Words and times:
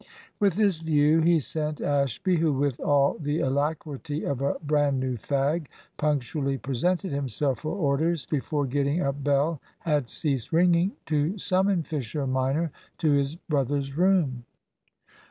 With 0.39 0.55
this 0.55 0.79
view 0.79 1.19
he 1.21 1.39
sent 1.39 1.79
Ashby 1.79 2.37
(who, 2.37 2.51
with 2.53 2.79
all 2.79 3.17
the 3.19 3.41
alacrity 3.41 4.23
of 4.23 4.41
a 4.41 4.55
brand 4.63 4.99
new 4.99 5.15
fag, 5.15 5.67
punctually 5.97 6.57
presented 6.57 7.11
himself 7.11 7.59
for 7.59 7.77
orders 7.77 8.25
before 8.25 8.65
getting 8.65 8.99
up 9.03 9.23
bell 9.23 9.61
had 9.81 10.09
ceased 10.09 10.51
ringing) 10.51 10.93
to 11.05 11.37
summon 11.37 11.83
Fisher 11.83 12.25
minor 12.25 12.71
to 12.97 13.11
his 13.11 13.35
brother's 13.35 13.95
room. 13.95 14.43